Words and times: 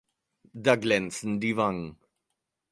Da 0.53 0.77
glänzen 0.77 1.39
die 1.39 1.57
Wangen. 1.57 1.99